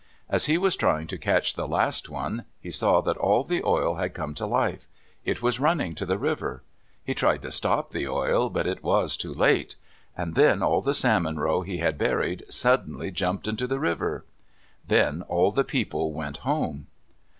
As 0.29 0.45
he 0.47 0.57
was 0.57 0.75
trying 0.75 1.05
to 1.05 1.17
catch 1.19 1.53
the 1.53 1.67
last 1.67 2.09
one, 2.09 2.45
he 2.59 2.71
saw 2.71 3.01
that 3.01 3.17
all 3.17 3.43
the 3.43 3.63
oil 3.63 3.97
had 3.97 4.15
come 4.15 4.33
to 4.33 4.47
life. 4.47 4.87
It 5.25 5.43
was 5.43 5.59
running 5.59 5.93
to 5.93 6.07
the 6.07 6.17
river. 6.17 6.63
He 7.03 7.13
tried 7.13 7.43
to 7.43 7.51
stop 7.51 7.91
the 7.91 8.07
oil, 8.07 8.49
but 8.49 8.65
it 8.65 8.81
was 8.81 9.15
too 9.15 9.31
late. 9.31 9.75
And 10.17 10.33
then 10.33 10.63
all 10.63 10.81
the 10.81 10.95
salmon 10.95 11.39
roe 11.39 11.61
he 11.61 11.77
had 11.77 11.99
buried 11.99 12.45
suddenly 12.49 13.11
jumped 13.11 13.47
into 13.47 13.67
the 13.67 13.79
river. 13.79 14.25
Then 14.87 15.21
all 15.27 15.51
the 15.51 15.63
people 15.63 16.11
went 16.13 16.37
home. 16.37 16.87